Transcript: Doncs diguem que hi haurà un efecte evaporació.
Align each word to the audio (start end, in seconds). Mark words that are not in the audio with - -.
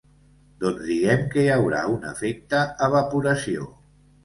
Doncs 0.63 0.79
diguem 0.91 1.21
que 1.35 1.43
hi 1.43 1.51
haurà 1.57 1.83
un 1.97 2.09
efecte 2.15 2.65
evaporació. 2.91 3.71